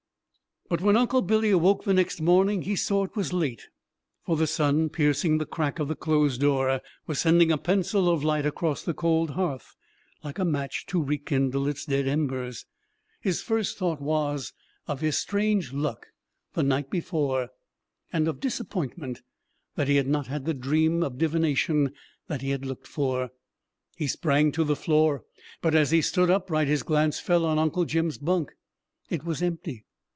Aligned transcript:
But 0.69 0.79
when 0.79 0.95
Uncle 0.95 1.21
Billy 1.21 1.49
awoke 1.49 1.83
the 1.83 1.93
next 1.93 2.21
morning 2.21 2.61
he 2.61 2.77
saw 2.77 3.03
it 3.03 3.13
was 3.13 3.33
late; 3.33 3.67
for 4.25 4.37
the 4.37 4.47
sun, 4.47 4.87
piercing 4.87 5.37
the 5.37 5.45
crack 5.45 5.79
of 5.79 5.89
the 5.89 5.97
closed 5.97 6.39
door, 6.39 6.79
was 7.05 7.19
sending 7.19 7.51
a 7.51 7.57
pencil 7.57 8.07
of 8.09 8.23
light 8.23 8.45
across 8.45 8.81
the 8.81 8.93
cold 8.93 9.31
hearth, 9.31 9.75
like 10.23 10.39
a 10.39 10.45
match 10.45 10.85
to 10.85 11.03
rekindle 11.03 11.67
its 11.67 11.83
dead 11.85 12.07
embers. 12.07 12.65
His 13.19 13.41
first 13.41 13.77
thought 13.77 13.99
was 13.99 14.53
of 14.87 15.01
his 15.01 15.17
strange 15.17 15.73
luck 15.73 16.07
the 16.53 16.63
night 16.63 16.89
before, 16.89 17.49
and 18.13 18.29
of 18.29 18.39
disappointment 18.39 19.23
that 19.75 19.89
he 19.89 19.97
had 19.97 20.07
not 20.07 20.27
had 20.27 20.45
the 20.45 20.53
dream 20.53 21.03
of 21.03 21.17
divination 21.17 21.91
that 22.27 22.41
he 22.41 22.51
had 22.51 22.65
looked 22.65 22.87
for. 22.87 23.31
He 23.97 24.07
sprang 24.07 24.53
to 24.53 24.63
the 24.63 24.77
floor, 24.77 25.25
but 25.61 25.75
as 25.75 25.91
he 25.91 26.01
stood 26.01 26.29
upright 26.29 26.69
his 26.69 26.83
glance 26.83 27.19
fell 27.19 27.45
on 27.45 27.59
Uncle 27.59 27.83
Jim's 27.83 28.17
bunk. 28.17 28.53
It 29.09 29.25
was 29.25 29.43
empty. 29.43 29.83